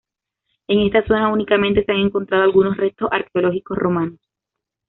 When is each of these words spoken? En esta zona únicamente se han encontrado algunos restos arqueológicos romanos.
En 0.67 0.79
esta 0.79 1.05
zona 1.05 1.31
únicamente 1.31 1.85
se 1.85 1.91
han 1.91 1.99
encontrado 1.99 2.41
algunos 2.43 2.75
restos 2.75 3.07
arqueológicos 3.11 3.77
romanos. 3.77 4.17